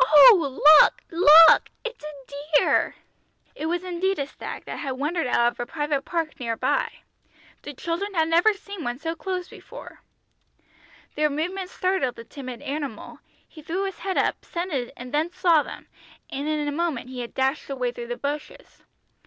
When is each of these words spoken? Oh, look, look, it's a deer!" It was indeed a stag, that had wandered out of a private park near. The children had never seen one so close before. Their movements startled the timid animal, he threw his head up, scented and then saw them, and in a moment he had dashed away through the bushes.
Oh, 0.00 0.58
look, 0.82 1.02
look, 1.10 1.68
it's 1.84 2.02
a 2.02 2.56
deer!" 2.58 2.94
It 3.54 3.66
was 3.66 3.84
indeed 3.84 4.18
a 4.18 4.26
stag, 4.26 4.64
that 4.64 4.78
had 4.78 4.92
wandered 4.92 5.26
out 5.26 5.52
of 5.52 5.60
a 5.60 5.66
private 5.66 6.06
park 6.06 6.40
near. 6.40 6.56
The 6.56 7.74
children 7.74 8.14
had 8.14 8.28
never 8.30 8.54
seen 8.54 8.82
one 8.82 8.98
so 8.98 9.14
close 9.14 9.46
before. 9.46 10.00
Their 11.16 11.28
movements 11.28 11.74
startled 11.74 12.14
the 12.16 12.24
timid 12.24 12.62
animal, 12.62 13.18
he 13.46 13.60
threw 13.60 13.84
his 13.84 13.98
head 13.98 14.16
up, 14.16 14.42
scented 14.42 14.90
and 14.96 15.12
then 15.12 15.30
saw 15.32 15.62
them, 15.62 15.88
and 16.30 16.48
in 16.48 16.66
a 16.66 16.72
moment 16.72 17.10
he 17.10 17.20
had 17.20 17.34
dashed 17.34 17.68
away 17.68 17.92
through 17.92 18.06
the 18.06 18.16
bushes. 18.16 18.84